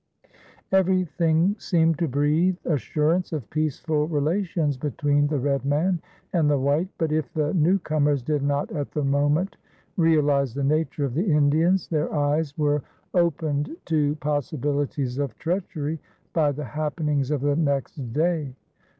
Everything 0.71 1.55
seemed 1.59 1.99
to 1.99 2.07
breathe 2.07 2.57
assurance 2.65 3.31
of 3.31 3.47
peaceful 3.51 4.07
relations 4.07 4.75
between 4.75 5.27
the 5.27 5.37
red 5.37 5.63
man 5.63 6.01
and 6.33 6.49
the 6.49 6.57
white; 6.57 6.87
but 6.97 7.11
if 7.11 7.31
the 7.35 7.53
newcomers 7.53 8.23
did 8.23 8.41
not 8.41 8.71
at 8.71 8.89
the 8.89 9.03
moment 9.03 9.57
realize 9.97 10.55
the 10.55 10.63
nature 10.63 11.05
of 11.05 11.13
the 11.13 11.29
Indians, 11.31 11.87
their 11.87 12.11
eyes 12.11 12.57
were 12.57 12.81
opened 13.13 13.75
to 13.85 14.15
possibilities 14.15 15.19
of 15.19 15.37
treachery 15.37 15.99
by 16.33 16.51
the 16.51 16.65
happenings 16.65 17.29
of 17.29 17.41
the 17.41 17.55
next 17.55 18.11
day. 18.11 18.55